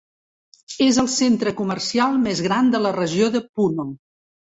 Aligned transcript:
És 0.85 0.95
el 1.01 1.09
centre 1.15 1.53
comercial 1.59 2.17
més 2.21 2.41
gran 2.45 2.71
de 2.77 2.81
la 2.87 2.95
regió 2.97 3.29
de 3.37 3.43
Puno. 3.53 3.87